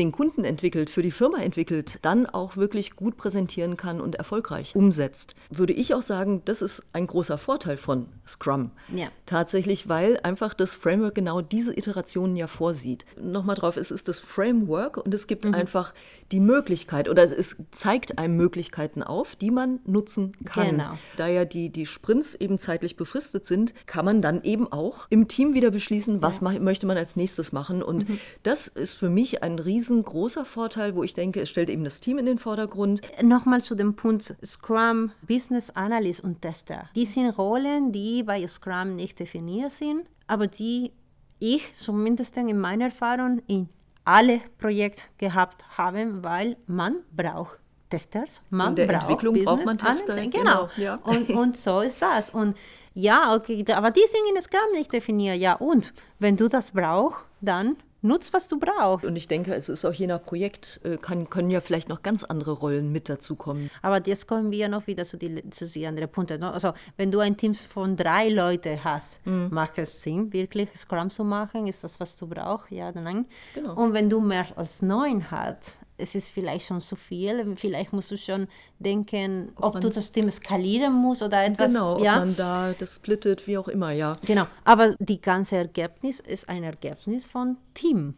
den 0.00 0.12
Kunden 0.12 0.44
entwickelt, 0.44 0.88
für 0.88 1.02
die 1.02 1.10
Firma 1.10 1.38
entwickelt, 1.38 1.98
dann 2.02 2.24
auch 2.24 2.56
wirklich 2.56 2.96
gut 2.96 3.18
präsentieren 3.18 3.76
kann 3.76 4.00
und 4.00 4.16
erfolgreich 4.16 4.74
umsetzt. 4.74 5.34
Würde 5.50 5.74
ich 5.74 5.94
auch 5.94 6.02
sagen, 6.02 6.40
das 6.46 6.62
ist 6.62 6.82
ein 6.94 7.06
großer 7.06 7.36
Vorteil 7.36 7.76
von 7.76 8.06
Scrum. 8.26 8.70
Ja. 8.94 9.08
Tatsächlich, 9.26 9.88
weil 9.90 10.18
einfach 10.22 10.54
das 10.54 10.74
Framework 10.74 11.14
genau 11.14 11.42
diese 11.42 11.76
Iterationen 11.76 12.34
ja 12.34 12.46
vorsieht. 12.46 13.04
Nochmal 13.20 13.56
drauf, 13.56 13.76
es 13.76 13.90
ist 13.90 14.08
das 14.08 14.18
Framework 14.18 14.96
und 14.96 15.12
es 15.12 15.26
gibt 15.26 15.44
mhm. 15.44 15.54
einfach 15.54 15.92
die 16.32 16.40
Möglichkeit 16.40 17.08
oder 17.08 17.24
es 17.24 17.56
zeigt 17.70 18.18
einem 18.18 18.36
Möglichkeiten 18.36 19.02
auf, 19.02 19.36
die 19.36 19.50
man 19.50 19.80
nutzen 19.84 20.32
kann. 20.46 20.70
Genau. 20.70 20.98
Da 21.18 21.26
ja 21.26 21.44
die, 21.44 21.70
die 21.70 21.84
Sprints 21.84 22.34
eben 22.34 22.56
zeitlich 22.56 22.96
befristet 22.96 23.44
sind, 23.44 23.74
kann 23.84 24.06
man 24.06 24.22
dann 24.22 24.42
eben 24.44 24.70
auch 24.72 25.08
im 25.10 25.28
Team 25.28 25.52
wieder 25.52 25.70
beschließen, 25.70 26.22
was 26.22 26.40
ja. 26.40 26.58
möchte 26.58 26.86
man 26.86 26.96
als 26.96 27.16
nächstes 27.16 27.52
machen. 27.52 27.82
Und 27.82 28.08
mhm. 28.08 28.18
das 28.42 28.66
ist 28.66 28.96
für 28.96 29.10
mich 29.10 29.42
ein 29.42 29.58
riesengroßer 29.90 30.44
Vorteil, 30.44 30.94
wo 30.94 31.02
ich 31.02 31.14
denke, 31.14 31.40
es 31.40 31.48
stellt 31.48 31.68
eben 31.68 31.84
das 31.84 32.00
Team 32.00 32.18
in 32.18 32.26
den 32.26 32.38
Vordergrund. 32.38 33.00
Nochmal 33.22 33.60
zu 33.60 33.74
dem 33.74 33.94
Punkt 33.94 34.36
Scrum, 34.44 35.12
Business 35.26 35.70
Analyst 35.70 36.20
und 36.20 36.40
Tester. 36.42 36.88
Die 36.94 37.06
sind 37.06 37.30
Rollen, 37.30 37.92
die 37.92 38.22
bei 38.22 38.46
Scrum 38.46 38.96
nicht 38.96 39.18
definiert 39.18 39.72
sind, 39.72 40.06
aber 40.26 40.46
die 40.46 40.92
ich 41.40 41.74
zumindest 41.74 42.36
in 42.36 42.58
meiner 42.58 42.86
Erfahrung 42.86 43.42
in 43.48 43.68
alle 44.04 44.40
Projekte 44.58 45.04
gehabt 45.18 45.64
haben, 45.76 46.22
weil 46.22 46.56
man 46.66 46.96
braucht 47.14 47.58
Testers, 47.88 48.42
man 48.50 48.68
in 48.68 48.76
der 48.76 48.86
braucht 48.86 49.02
Entwicklung 49.02 49.34
Business 49.34 49.54
braucht 49.54 49.66
man 49.66 49.78
Tester. 49.78 50.14
Genau. 50.14 50.30
genau. 50.30 50.68
Ja. 50.76 50.94
Und, 51.02 51.30
und 51.30 51.56
so 51.56 51.80
ist 51.80 52.00
das. 52.00 52.30
Und 52.30 52.56
ja, 52.94 53.34
okay, 53.34 53.64
aber 53.72 53.90
die 53.90 54.06
sind 54.06 54.20
in 54.34 54.40
Scrum 54.40 54.72
nicht 54.74 54.92
definiert. 54.92 55.38
Ja, 55.38 55.54
und 55.54 55.92
wenn 56.20 56.36
du 56.36 56.48
das 56.48 56.70
brauchst, 56.70 57.24
dann 57.40 57.76
Nutz, 58.02 58.32
was 58.32 58.48
du 58.48 58.58
brauchst. 58.58 59.06
Und 59.06 59.16
ich 59.16 59.28
denke, 59.28 59.54
es 59.54 59.68
ist 59.68 59.84
auch 59.84 59.92
je 59.92 60.06
nach 60.06 60.22
Projekt, 60.22 60.80
äh, 60.84 60.96
kann, 60.96 61.28
können 61.28 61.50
ja 61.50 61.60
vielleicht 61.60 61.88
noch 61.88 62.02
ganz 62.02 62.24
andere 62.24 62.52
Rollen 62.52 62.92
mit 62.92 63.08
dazukommen. 63.08 63.70
Aber 63.82 64.00
jetzt 64.06 64.26
kommen 64.26 64.50
wir 64.50 64.68
noch 64.68 64.86
wieder 64.86 65.04
zu 65.04 65.18
den 65.18 65.50
zu 65.52 65.66
die 65.66 65.86
anderen 65.86 66.10
Punkten. 66.10 66.40
Ne? 66.40 66.52
Also, 66.52 66.72
wenn 66.96 67.10
du 67.10 67.18
ein 67.20 67.36
Team 67.36 67.54
von 67.54 67.96
drei 67.96 68.28
Leuten 68.28 68.82
hast, 68.82 69.26
mhm. 69.26 69.48
macht 69.50 69.78
es 69.78 70.02
Sinn, 70.02 70.32
wirklich 70.32 70.70
Scrum 70.76 71.10
zu 71.10 71.24
machen? 71.24 71.66
Ist 71.66 71.84
das, 71.84 72.00
was 72.00 72.16
du 72.16 72.26
brauchst? 72.26 72.70
Ja 72.70 72.88
oder 72.88 73.02
nein? 73.02 73.26
Genau. 73.54 73.74
Und 73.74 73.92
wenn 73.92 74.08
du 74.08 74.20
mehr 74.20 74.46
als 74.56 74.82
neun 74.82 75.30
hast, 75.30 75.78
es 76.00 76.14
ist 76.14 76.32
vielleicht 76.32 76.66
schon 76.66 76.80
zu 76.80 76.96
viel. 76.96 77.56
Vielleicht 77.56 77.92
musst 77.92 78.10
du 78.10 78.16
schon 78.16 78.48
denken, 78.78 79.52
ob, 79.56 79.76
ob 79.76 79.80
du 79.80 79.88
das 79.88 80.12
Team 80.12 80.30
skalieren 80.30 80.92
musst 80.92 81.22
oder 81.22 81.44
etwas. 81.44 81.72
Genau, 81.72 82.02
ja? 82.02 82.14
ob 82.14 82.18
man 82.20 82.36
da 82.36 82.74
das 82.78 82.96
splittet, 82.96 83.46
wie 83.46 83.58
auch 83.58 83.68
immer, 83.68 83.92
ja. 83.92 84.14
Genau, 84.24 84.46
aber 84.64 84.94
die 84.98 85.20
ganze 85.20 85.56
Ergebnis 85.56 86.20
ist 86.20 86.48
ein 86.48 86.64
Ergebnis 86.64 87.26
von 87.26 87.56
Team. 87.74 88.14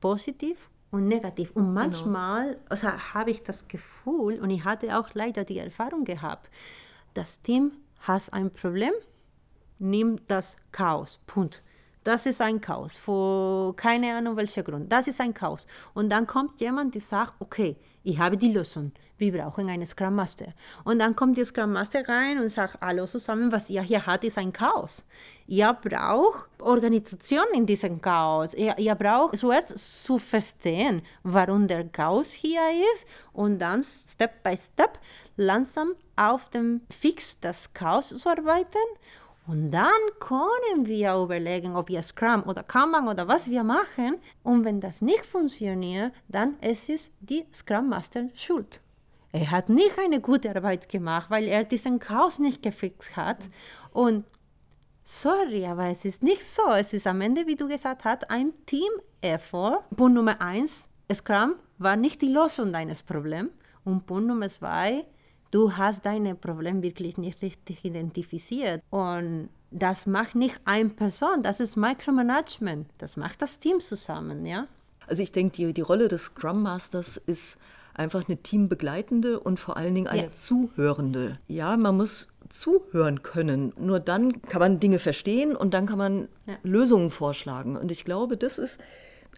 Positiv 0.00 0.68
und 0.90 1.08
negativ. 1.08 1.50
Und 1.52 1.62
genau. 1.62 1.74
manchmal 1.74 2.46
genau. 2.50 2.60
also 2.68 2.88
habe 2.88 3.30
ich 3.30 3.42
das 3.42 3.68
Gefühl, 3.68 4.40
und 4.40 4.50
ich 4.50 4.64
hatte 4.64 4.98
auch 4.98 5.08
leider 5.14 5.44
die 5.44 5.58
Erfahrung 5.58 6.04
gehabt, 6.04 6.50
das 7.14 7.40
Team 7.40 7.72
hat 8.00 8.32
ein 8.32 8.50
Problem 8.50 8.92
nimmt 9.82 10.22
das 10.30 10.56
Chaos. 10.70 11.18
Punkt. 11.26 11.62
Das 12.04 12.26
ist 12.26 12.40
ein 12.40 12.60
Chaos. 12.60 12.96
Für 12.96 13.74
keine 13.76 14.14
Ahnung 14.14 14.36
welcher 14.36 14.62
Grund. 14.62 14.90
Das 14.90 15.06
ist 15.06 15.20
ein 15.20 15.32
Chaos. 15.32 15.66
Und 15.94 16.10
dann 16.10 16.26
kommt 16.26 16.60
jemand, 16.60 16.94
der 16.94 17.00
sagt, 17.00 17.34
okay, 17.38 17.76
ich 18.02 18.18
habe 18.18 18.36
die 18.36 18.52
Lösung. 18.52 18.90
Wir 19.18 19.32
brauchen 19.32 19.68
einen 19.68 19.86
Scrum 19.86 20.16
Master. 20.16 20.52
Und 20.82 20.98
dann 20.98 21.14
kommt 21.14 21.38
der 21.38 21.44
Scrum 21.44 21.72
Master 21.72 22.08
rein 22.08 22.40
und 22.40 22.48
sagt, 22.48 22.78
hallo 22.80 23.06
zusammen, 23.06 23.52
was 23.52 23.70
ihr 23.70 23.82
hier 23.82 24.04
habt, 24.04 24.24
ist 24.24 24.36
ein 24.36 24.52
Chaos. 24.52 25.04
Ihr 25.46 25.72
braucht 25.74 26.48
Organisation 26.60 27.44
in 27.54 27.66
diesem 27.66 28.00
Chaos. 28.00 28.54
Ihr, 28.54 28.76
ihr 28.78 28.96
braucht 28.96 29.36
zuerst 29.36 30.04
zu 30.04 30.18
verstehen, 30.18 31.02
warum 31.22 31.68
der 31.68 31.84
Chaos 31.88 32.32
hier 32.32 32.62
ist 32.94 33.06
und 33.32 33.60
dann 33.60 33.84
Step 33.84 34.42
by 34.42 34.56
Step 34.56 34.98
langsam 35.36 35.92
auf 36.16 36.50
dem 36.50 36.80
Fix 36.90 37.38
das 37.38 37.72
Chaos 37.72 38.08
zu 38.08 38.28
arbeiten 38.28 38.78
und 39.46 39.72
dann 39.72 40.00
können 40.20 40.86
wir 40.86 41.16
überlegen, 41.16 41.74
ob 41.74 41.88
wir 41.88 42.02
Scrum 42.02 42.44
oder 42.44 42.62
Kanban 42.62 43.08
oder 43.08 43.26
was 43.26 43.50
wir 43.50 43.64
machen. 43.64 44.18
Und 44.44 44.64
wenn 44.64 44.80
das 44.80 45.02
nicht 45.02 45.26
funktioniert, 45.26 46.12
dann 46.28 46.58
ist 46.60 46.88
es 46.88 47.10
die 47.20 47.44
Scrum 47.52 47.88
Master 47.88 48.28
Schuld. 48.34 48.80
Er 49.32 49.50
hat 49.50 49.68
nicht 49.68 49.98
eine 49.98 50.20
gute 50.20 50.54
Arbeit 50.54 50.88
gemacht, 50.88 51.28
weil 51.30 51.48
er 51.48 51.64
diesen 51.64 51.98
Chaos 51.98 52.38
nicht 52.38 52.62
gefixt 52.62 53.16
hat. 53.16 53.48
Und 53.90 54.24
sorry, 55.02 55.66
aber 55.66 55.86
es 55.86 56.04
ist 56.04 56.22
nicht 56.22 56.44
so. 56.44 56.70
Es 56.70 56.92
ist 56.92 57.06
am 57.08 57.20
Ende, 57.20 57.46
wie 57.46 57.56
du 57.56 57.66
gesagt 57.66 58.04
hast, 58.04 58.30
ein 58.30 58.52
Team-Effort. 58.66 59.82
Punkt 59.96 60.14
Nummer 60.14 60.40
eins, 60.40 60.88
Scrum 61.12 61.56
war 61.78 61.96
nicht 61.96 62.22
die 62.22 62.32
Lösung 62.32 62.72
deines 62.72 63.02
Problems. 63.02 63.50
Und 63.84 64.06
Punkt 64.06 64.28
Nummer 64.28 64.48
zwei, 64.48 65.04
du 65.52 65.76
hast 65.76 66.04
deine 66.04 66.34
Probleme 66.34 66.82
wirklich 66.82 67.16
nicht 67.16 67.40
richtig 67.42 67.84
identifiziert. 67.84 68.82
Und 68.90 69.48
das 69.70 70.06
macht 70.06 70.34
nicht 70.34 70.60
eine 70.64 70.88
Person, 70.88 71.42
das 71.42 71.60
ist 71.60 71.76
Micromanagement. 71.76 72.88
Das 72.98 73.16
macht 73.16 73.40
das 73.40 73.60
Team 73.60 73.78
zusammen, 73.78 74.44
ja. 74.44 74.66
Also 75.06 75.22
ich 75.22 75.30
denke, 75.32 75.56
die, 75.56 75.72
die 75.72 75.80
Rolle 75.80 76.08
des 76.08 76.24
Scrum 76.24 76.62
Masters 76.62 77.16
ist 77.16 77.58
einfach 77.94 78.26
eine 78.26 78.38
teambegleitende 78.38 79.38
und 79.38 79.60
vor 79.60 79.76
allen 79.76 79.94
Dingen 79.94 80.08
eine 80.08 80.24
ja. 80.24 80.32
zuhörende. 80.32 81.38
Ja, 81.48 81.76
man 81.76 81.96
muss 81.96 82.28
zuhören 82.48 83.22
können. 83.22 83.72
Nur 83.78 84.00
dann 84.00 84.42
kann 84.42 84.60
man 84.60 84.80
Dinge 84.80 84.98
verstehen 84.98 85.56
und 85.56 85.74
dann 85.74 85.86
kann 85.86 85.98
man 85.98 86.28
ja. 86.46 86.56
Lösungen 86.62 87.10
vorschlagen. 87.10 87.76
Und 87.76 87.90
ich 87.90 88.04
glaube, 88.04 88.36
das 88.36 88.58
ist 88.58 88.80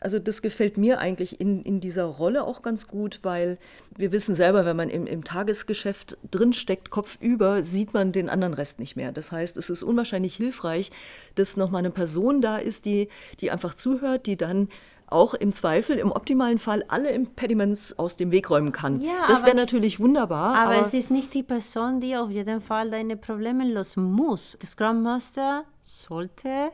also 0.04 0.18
das 0.18 0.42
gefällt 0.42 0.76
mir 0.76 0.98
eigentlich 0.98 1.40
in, 1.40 1.62
in 1.62 1.80
dieser 1.80 2.04
Rolle 2.04 2.44
auch 2.44 2.60
ganz 2.60 2.88
gut, 2.88 3.20
weil 3.22 3.58
wir 3.96 4.12
wissen 4.12 4.34
selber, 4.34 4.66
wenn 4.66 4.76
man 4.76 4.90
im, 4.90 5.06
im 5.06 5.24
Tagesgeschäft 5.24 6.18
drinsteckt, 6.30 6.90
kopfüber, 6.90 7.62
sieht 7.62 7.94
man 7.94 8.12
den 8.12 8.28
anderen 8.28 8.52
Rest 8.52 8.78
nicht 8.78 8.96
mehr. 8.96 9.12
Das 9.12 9.32
heißt, 9.32 9.56
es 9.56 9.70
ist 9.70 9.82
unwahrscheinlich 9.82 10.36
hilfreich, 10.36 10.92
dass 11.36 11.56
nochmal 11.56 11.78
eine 11.78 11.90
Person 11.90 12.42
da 12.42 12.58
ist, 12.58 12.84
die, 12.84 13.08
die 13.40 13.50
einfach 13.50 13.72
zuhört, 13.72 14.26
die 14.26 14.36
dann 14.36 14.68
auch 15.06 15.32
im 15.32 15.52
Zweifel, 15.54 15.96
im 15.96 16.12
optimalen 16.12 16.58
Fall, 16.58 16.84
alle 16.88 17.10
Impediments 17.10 17.98
aus 17.98 18.18
dem 18.18 18.30
Weg 18.30 18.50
räumen 18.50 18.72
kann. 18.72 19.00
Ja, 19.00 19.26
das 19.28 19.46
wäre 19.46 19.56
natürlich 19.56 20.00
wunderbar. 20.00 20.54
Aber, 20.54 20.76
aber, 20.76 20.86
es 20.86 20.92
ist 20.92 21.10
nicht 21.10 21.32
die 21.32 21.42
Person, 21.42 22.00
die 22.00 22.14
auf 22.16 22.30
jeden 22.30 22.60
Fall 22.60 22.90
deine 22.90 23.16
Probleme 23.16 23.64
lösen 23.64 24.04
muss. 24.12 24.58
Der 24.60 24.68
Scrum 24.68 25.02
Master 25.02 25.64
sollte 25.80 26.72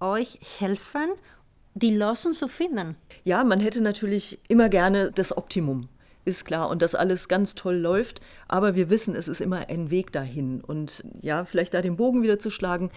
euch 0.00 0.38
helfen 0.58 1.10
die 1.78 1.94
Lösung 1.94 2.32
zu 2.32 2.48
finden. 2.48 2.96
Ja, 3.24 3.44
man 3.44 3.60
hätte 3.60 3.80
natürlich 3.80 4.38
immer 4.48 4.68
gerne 4.68 5.10
das 5.12 5.36
Optimum, 5.36 5.88
ist 6.24 6.44
klar, 6.44 6.68
und 6.68 6.82
dass 6.82 6.94
alles 6.94 7.28
ganz 7.28 7.54
toll 7.54 7.76
läuft, 7.76 8.20
aber 8.48 8.74
wir 8.74 8.90
wissen, 8.90 9.14
es 9.14 9.28
ist 9.28 9.40
immer 9.40 9.68
ein 9.68 9.90
Weg 9.90 10.12
dahin. 10.12 10.60
Und 10.60 11.04
ja, 11.20 11.44
vielleicht 11.44 11.74
da 11.74 11.82
den 11.82 11.96
Bogen 11.96 12.22
wieder 12.22 12.38
zu 12.38 12.50
schlagen, 12.50 12.90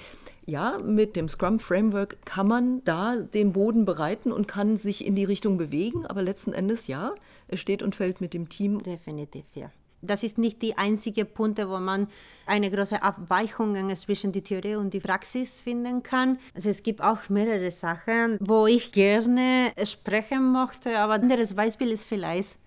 ja, 0.46 0.80
mit 0.80 1.16
dem 1.16 1.30
Scrum 1.30 1.60
Framework 1.60 2.18
kann 2.26 2.48
man 2.48 2.84
da 2.84 3.16
den 3.16 3.54
Boden 3.54 3.86
bereiten 3.86 4.32
und 4.32 4.48
kann 4.48 4.76
sich 4.76 5.06
in 5.06 5.16
die 5.16 5.24
Richtung 5.24 5.58
bewegen, 5.58 6.06
aber 6.06 6.22
letzten 6.22 6.54
Endes 6.54 6.88
ja, 6.88 7.14
es 7.48 7.60
steht 7.60 7.84
und 7.84 7.96
fällt 7.96 8.22
mit 8.22 8.34
dem 8.34 8.50
Team. 8.50 8.82
Definitiv, 8.82 9.46
ja 9.54 9.72
das 10.01 10.24
ist 10.24 10.38
nicht 10.38 10.62
die 10.62 10.77
einzige 10.77 11.25
Punkte, 11.25 11.70
wo 11.70 11.79
man 11.79 12.08
eine 12.46 12.72
große 12.72 13.01
Abweichung 13.01 13.96
zwischen 13.96 14.31
der 14.31 14.43
Theorie 14.43 14.75
und 14.75 14.93
die 14.93 15.00
Praxis 15.00 15.62
finden 15.62 16.03
kann. 16.03 16.39
Also 16.55 16.70
es 16.70 16.84
gibt 16.84 17.01
auch 17.01 17.29
mehrere 17.29 17.72
Sachen, 17.72 18.38
wo 18.39 18.67
ich 18.67 18.91
gerne 18.91 19.72
sprechen 19.84 20.51
möchte, 20.51 21.00
aber 21.00 21.13
ein 21.13 21.22
anderes 21.24 21.53
Beispiel 21.53 21.91
ist 21.91 22.05
vielleicht 22.08 22.58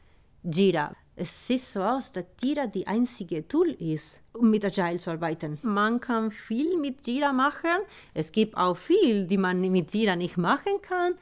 Jira. 0.42 0.94
Es 1.16 1.46
sieht 1.46 1.60
so 1.60 1.80
aus, 1.80 2.10
dass 2.10 2.24
Jira 2.42 2.66
die 2.66 2.88
einzige 2.88 3.46
Tool 3.46 3.70
ist, 3.70 4.20
um 4.32 4.50
mit 4.50 4.64
Agile 4.64 4.98
zu 4.98 5.12
arbeiten. 5.12 5.58
Man 5.62 6.00
kann 6.00 6.32
viel 6.32 6.76
mit 6.76 7.06
Jira 7.06 7.32
machen. 7.32 7.84
Es 8.14 8.32
gibt 8.32 8.56
auch 8.56 8.76
viel, 8.76 9.24
die 9.24 9.38
man 9.38 9.60
mit 9.60 9.94
Jira 9.94 10.16
nicht 10.16 10.36
machen 10.36 10.72
kann. 10.82 11.14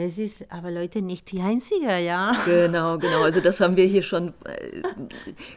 Es 0.00 0.16
ist 0.16 0.46
aber 0.50 0.70
Leute 0.70 1.02
nicht 1.02 1.32
die 1.32 1.40
einzige, 1.40 1.98
ja. 1.98 2.32
Genau, 2.44 2.98
genau. 2.98 3.22
Also 3.22 3.40
das 3.40 3.60
haben 3.60 3.76
wir 3.76 3.84
hier 3.84 4.02
schon 4.02 4.28
äh, 4.44 4.82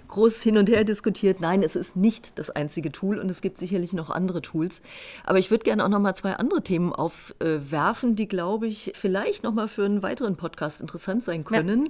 groß 0.07 0.41
hin 0.41 0.57
und 0.57 0.67
her 0.67 0.83
diskutiert. 0.83 1.41
Nein, 1.41 1.61
es 1.61 1.75
ist 1.75 1.95
nicht 1.95 2.39
das 2.39 2.49
einzige 2.49 2.91
Tool 2.91 3.19
und 3.19 3.29
es 3.29 3.41
gibt 3.41 3.59
sicherlich 3.59 3.93
noch 3.93 4.09
andere 4.09 4.41
Tools. 4.41 4.81
Aber 5.23 5.37
ich 5.37 5.51
würde 5.51 5.63
gerne 5.63 5.85
auch 5.85 5.89
noch 5.89 5.99
mal 5.99 6.15
zwei 6.15 6.33
andere 6.33 6.63
Themen 6.63 6.91
aufwerfen, 6.91 8.15
die, 8.15 8.27
glaube 8.27 8.67
ich, 8.67 8.93
vielleicht 8.95 9.43
noch 9.43 9.53
mal 9.53 9.67
für 9.67 9.85
einen 9.85 10.01
weiteren 10.01 10.37
Podcast 10.37 10.81
interessant 10.81 11.23
sein 11.23 11.43
können. 11.43 11.85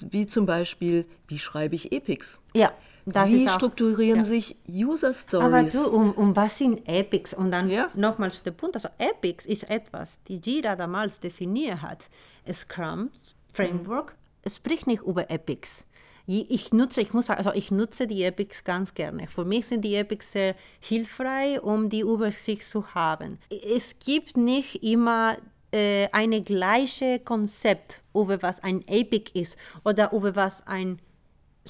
Ja. 0.00 0.08
Wie 0.10 0.26
zum 0.26 0.46
Beispiel, 0.46 1.04
wie 1.28 1.38
schreibe 1.38 1.74
ich 1.74 1.92
Epics? 1.92 2.38
Ja. 2.54 2.72
Das 3.06 3.28
Wie 3.28 3.48
auch, 3.48 3.54
strukturieren 3.54 4.18
ja. 4.18 4.24
sich 4.24 4.56
User 4.68 5.14
Stories? 5.14 5.46
Aber 5.46 5.62
du, 5.62 5.90
um, 5.90 6.12
um 6.12 6.36
was 6.36 6.58
sind 6.58 6.86
Epics? 6.88 7.34
Und 7.34 7.50
dann 7.50 7.68
ja. 7.68 7.88
nochmal 7.94 8.30
zu 8.30 8.42
dem 8.42 8.54
Punkt, 8.54 8.76
also 8.76 8.88
Epics 8.98 9.46
ist 9.46 9.68
etwas, 9.70 10.18
die 10.28 10.36
Jira 10.36 10.76
damals 10.76 11.20
definiert 11.20 11.82
hat. 11.82 12.10
Scrum 12.50 13.10
Framework 13.52 14.16
mhm. 14.44 14.50
spricht 14.50 14.86
nicht 14.86 15.02
über 15.02 15.30
Epics. 15.30 15.84
Ich 16.26 16.72
nutze, 16.72 17.00
ich 17.00 17.12
muss 17.12 17.26
sagen, 17.26 17.38
also 17.38 17.52
ich 17.52 17.72
nutze 17.72 18.06
die 18.06 18.22
Epics 18.22 18.62
ganz 18.62 18.94
gerne. 18.94 19.26
Für 19.26 19.44
mich 19.44 19.66
sind 19.66 19.84
die 19.84 19.96
Epics 19.96 20.30
sehr 20.30 20.54
hilfreich, 20.78 21.60
um 21.60 21.88
die 21.88 22.02
Übersicht 22.02 22.62
zu 22.62 22.94
haben. 22.94 23.38
Es 23.50 23.98
gibt 23.98 24.36
nicht 24.36 24.84
immer 24.84 25.38
äh, 25.72 26.08
eine 26.12 26.42
gleiche 26.42 27.18
Konzept 27.18 28.02
über 28.14 28.42
was 28.42 28.60
ein 28.62 28.86
Epic 28.86 29.32
ist 29.38 29.56
oder 29.84 30.12
über 30.12 30.36
was 30.36 30.64
ein 30.68 31.00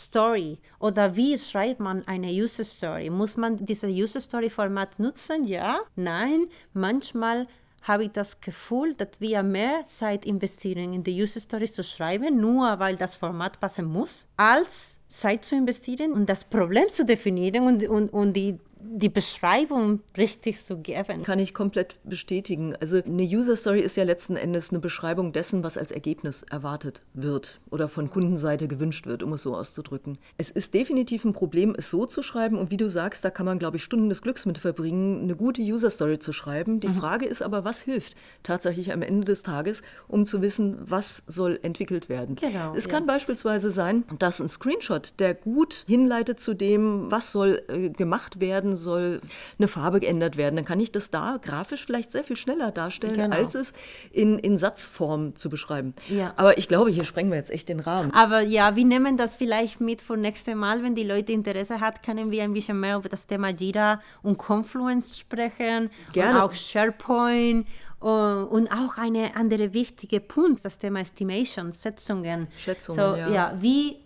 Story 0.05 0.59
oder 0.79 1.17
wie 1.17 1.37
schreibt 1.39 1.81
man 1.81 2.07
eine 2.07 2.29
User 2.29 2.65
Story? 2.65 3.11
Muss 3.11 3.37
man 3.37 3.65
dieses 3.65 3.91
User 3.91 4.21
Story 4.21 4.51
Format 4.51 4.99
nutzen? 4.99 5.45
Ja, 5.45 5.81
nein. 5.97 6.47
Manchmal 6.73 7.47
habe 7.83 8.05
ich 8.05 8.13
das 8.13 8.41
Gefühl, 8.41 8.95
dass 8.95 9.21
wir 9.21 9.43
mehr 9.43 9.85
Zeit 9.85 10.25
investieren, 10.25 10.93
in 10.93 11.03
die 11.03 11.23
User 11.23 11.41
Stories 11.41 11.73
zu 11.73 11.83
schreiben, 11.83 12.41
nur 12.41 12.79
weil 12.79 12.97
das 12.97 13.17
Format 13.17 13.61
passen 13.61 13.87
muss, 13.87 14.27
als 14.37 14.99
Zeit 15.07 15.45
zu 15.45 15.57
investieren 15.57 16.13
und 16.13 16.27
das 16.27 16.45
Problem 16.45 16.89
zu 16.89 17.05
definieren 17.05 17.67
und, 17.67 17.89
und, 17.89 18.13
und 18.13 18.33
die 18.35 18.59
die 18.83 19.09
Beschreibung 19.09 20.01
richtig 20.17 20.63
zu 20.63 20.79
geben. 20.79 21.23
Kann 21.23 21.39
ich 21.39 21.55
komplett 21.55 21.97
bestätigen. 22.05 22.75
Also 22.81 23.03
eine 23.03 23.23
User 23.23 23.57
Story 23.57 23.81
ist 23.81 23.97
ja 23.97 24.05
letzten 24.05 24.37
Endes 24.37 24.71
eine 24.71 24.81
Beschreibung 24.81 25.33
dessen, 25.33 25.63
was 25.63 25.79
als 25.79 25.91
Ergebnis 25.91 26.43
erwartet 26.43 27.01
wird 27.15 27.61
oder 27.71 27.89
von 27.89 28.11
Kundenseite 28.11 28.69
gewünscht 28.69 29.07
wird, 29.07 29.23
um 29.23 29.33
es 29.33 29.43
so 29.43 29.57
auszudrücken. 29.57 30.19
Es 30.39 30.51
ist 30.51 30.75
definitiv 30.75 31.25
ein 31.25 31.33
Problem, 31.33 31.75
es 31.77 31.91
so 31.91 32.07
zu 32.07 32.23
schreiben 32.23 32.59
und 32.59 32.71
wie 32.71 32.77
du 32.77 32.89
sagst, 32.89 33.25
da 33.25 33.31
kann 33.31 33.47
man, 33.47 33.59
glaube 33.59 33.77
ich, 33.77 33.85
Stunden 33.85 34.09
des 34.09 34.23
Glücks 34.23 34.47
mit 34.47 34.59
verbringen, 34.59 35.23
eine 35.23 35.37
gute 35.37 35.63
User 35.63 35.91
Story 35.91 36.19
zu 36.19 36.33
schreiben. 36.33 36.81
Die 36.81 36.89
mhm. 36.89 36.97
Frage 36.97 37.27
ist 37.27 37.43
aber, 37.43 37.65
was 37.65 37.81
hilft 37.81 38.17
tatsächlich 38.43 38.93
am 38.93 39.03
Ende 39.03 39.25
des 39.25 39.43
Tages, 39.43 39.83
um 40.09 40.25
zu 40.25 40.43
wissen, 40.43 40.79
was 40.81 41.23
soll 41.27 41.59
entwickelt 41.63 42.09
werden. 42.09 42.37
Genau, 42.37 42.75
es 42.75 42.87
ja. 42.87 42.91
kann 42.91 43.07
beispielsweise 43.07 43.71
sein, 43.71 44.05
dass 44.19 44.41
ein 44.41 44.49
Screenshot, 44.49 45.15
der 45.19 45.35
gut 45.35 45.85
hinleitet 45.87 46.41
zu 46.41 46.55
dem, 46.55 47.11
was 47.11 47.33
soll 47.33 47.63
äh, 47.69 47.91
gemacht 47.91 48.41
werden, 48.41 48.70
werden 48.71 48.77
soll, 48.77 49.21
eine 49.59 49.69
Farbe 49.69 50.01
geändert 50.01 50.37
werden, 50.37 50.57
dann 50.57 50.65
kann 50.65 50.81
ich 50.81 50.93
das 50.93 51.11
da 51.11 51.39
grafisch 51.41 51.85
vielleicht 51.85 52.11
sehr 52.11 52.25
viel 52.25 52.37
schneller 52.37 52.71
darstellen, 52.71 53.15
genau. 53.15 53.37
als 53.37 53.55
es 53.55 53.73
in, 54.13 54.39
in 54.39 54.59
Satzform 54.59 55.35
zu 55.35 55.51
beschreiben. 55.51 55.95
Ja. 56.09 56.33
Aber 56.37 56.59
ich 56.59 56.69
glaube, 56.69 56.91
hier 56.91 57.05
sprengen 57.05 57.31
wir 57.31 57.39
jetzt 57.39 57.51
echt 57.51 57.69
den 57.69 57.81
Rahmen. 57.81 58.13
Aber 58.13 58.41
ja, 58.41 58.77
wir 58.77 58.85
nehmen 58.85 59.17
das 59.17 59.37
vielleicht 59.37 59.81
mit 59.81 60.03
für 60.03 60.17
nächstes 60.17 60.55
Mal, 60.55 60.83
wenn 60.83 60.95
die 60.95 61.05
Leute 61.05 61.33
Interesse 61.33 61.81
hat, 61.81 62.05
können 62.05 62.31
wir 62.31 62.43
ein 62.43 62.53
bisschen 62.53 62.79
mehr 62.79 62.97
über 62.97 63.09
das 63.09 63.27
Thema 63.27 63.51
Jira 63.51 64.01
und 64.23 64.39
Confluence 64.39 65.19
sprechen. 65.19 65.91
Gerne. 66.13 66.39
Und 66.39 66.41
auch 66.43 66.53
SharePoint 66.53 67.67
und 68.01 68.69
auch 68.73 68.97
eine 68.97 69.37
andere 69.37 69.75
wichtige 69.75 70.21
Punkt, 70.21 70.65
das 70.65 70.79
Thema 70.79 71.01
Estimation, 71.01 71.73
Schätzungen. 71.73 72.49
Schätzungen, 72.57 72.99
so, 72.99 73.15
ja. 73.15 73.29
ja. 73.29 73.55
Wie 73.61 73.97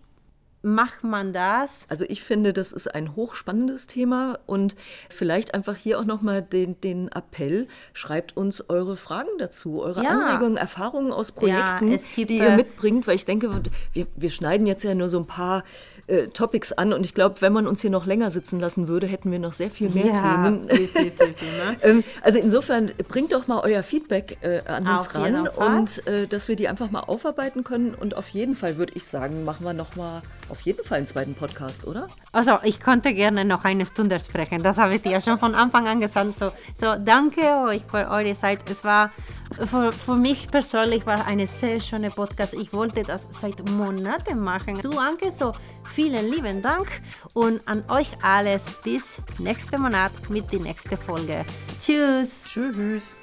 macht 0.64 1.04
man 1.04 1.32
das? 1.32 1.80
Also 1.88 2.04
ich 2.08 2.22
finde, 2.22 2.52
das 2.52 2.72
ist 2.72 2.94
ein 2.94 3.14
hochspannendes 3.14 3.86
Thema 3.86 4.38
und 4.46 4.74
vielleicht 5.08 5.54
einfach 5.54 5.76
hier 5.76 6.00
auch 6.00 6.04
nochmal 6.04 6.42
den, 6.42 6.80
den 6.80 7.08
Appell, 7.08 7.68
schreibt 7.92 8.36
uns 8.36 8.68
eure 8.70 8.96
Fragen 8.96 9.28
dazu, 9.38 9.82
eure 9.82 10.02
Ja. 10.02 10.10
Anregungen, 10.10 10.56
Erfahrungen 10.56 11.12
aus 11.12 11.32
Projekten, 11.32 11.92
es 11.92 12.02
gibt, 12.14 12.30
die 12.30 12.38
ihr 12.38 12.48
äh, 12.48 12.56
mitbringt, 12.56 13.06
weil 13.06 13.16
ich 13.16 13.24
denke, 13.26 13.62
wir, 13.92 14.06
wir 14.16 14.30
schneiden 14.30 14.66
jetzt 14.66 14.82
ja 14.84 14.94
nur 14.94 15.08
so 15.08 15.18
ein 15.18 15.26
paar 15.26 15.64
äh, 16.06 16.28
Topics 16.28 16.72
an 16.72 16.92
und 16.92 17.04
ich 17.04 17.14
glaube, 17.14 17.40
wenn 17.40 17.52
man 17.52 17.66
uns 17.66 17.80
hier 17.80 17.90
noch 17.90 18.06
länger 18.06 18.30
sitzen 18.30 18.58
lassen 18.60 18.88
würde, 18.88 19.06
hätten 19.06 19.30
wir 19.30 19.38
noch 19.38 19.52
sehr 19.52 19.70
viel 19.70 19.90
mehr 19.90 20.12
Themen. 20.12 20.68
viel, 20.68 20.88
viel, 20.88 21.10
viel, 21.12 21.26
ne? 21.26 21.76
Ähm, 21.82 22.04
Also 22.22 22.38
insofern 22.38 22.90
bringt 23.08 23.32
doch 23.32 23.46
mal 23.46 23.60
euer 23.62 23.82
Feedback 23.82 24.38
äh, 24.42 24.60
an 24.66 24.86
uns 24.86 25.14
Auf 25.14 25.24
jeden 25.24 25.46
ran 25.46 25.76
und 25.78 26.06
äh, 26.06 26.26
dass 26.26 26.48
wir 26.48 26.56
die 26.56 26.68
einfach 26.68 26.90
mal 26.90 27.00
aufarbeiten 27.00 27.64
können 27.64 27.94
und 27.94 28.16
auf 28.16 28.28
jeden 28.30 28.54
Fall 28.54 28.76
würde 28.76 28.92
ich 28.96 29.04
sagen, 29.04 29.44
machen 29.44 29.64
wir 29.64 29.72
noch 29.74 29.96
mal 29.96 30.22
auf 30.48 30.60
jeden 30.62 30.84
Fall 30.84 30.98
einen 30.98 31.06
zweiten 31.06 31.34
Podcast, 31.34 31.86
oder? 31.86 32.08
Also, 32.32 32.58
ich 32.62 32.80
konnte 32.80 33.14
gerne 33.14 33.44
noch 33.44 33.64
eine 33.64 33.86
Stunde 33.86 34.18
sprechen. 34.20 34.62
Das 34.62 34.76
habe 34.76 34.96
ich 34.96 35.02
dir 35.02 35.20
schon 35.20 35.38
von 35.38 35.54
Anfang 35.54 35.86
an 35.88 36.00
gesagt. 36.00 36.38
So, 36.38 36.50
so 36.74 36.94
danke 36.98 37.40
euch 37.66 37.82
für 37.90 38.08
eure 38.10 38.34
Zeit. 38.34 38.58
Es 38.70 38.84
war 38.84 39.10
für, 39.58 39.92
für 39.92 40.16
mich 40.16 40.50
persönlich 40.50 41.06
war 41.06 41.26
eine 41.26 41.46
sehr 41.46 41.80
schöne 41.80 42.10
Podcast. 42.10 42.54
Ich 42.54 42.72
wollte 42.72 43.02
das 43.02 43.22
seit 43.40 43.68
Monaten 43.70 44.40
machen. 44.40 44.80
Du, 44.80 44.98
Anke, 44.98 45.30
so 45.30 45.52
vielen 45.84 46.30
lieben 46.30 46.62
Dank 46.62 47.00
und 47.34 47.66
an 47.68 47.84
euch 47.88 48.10
alles 48.22 48.64
bis 48.82 49.20
nächsten 49.38 49.80
Monat 49.80 50.12
mit 50.28 50.52
der 50.52 50.60
nächsten 50.60 50.96
Folge. 50.96 51.44
Tschüss. 51.78 52.44
Tschüss. 52.46 53.16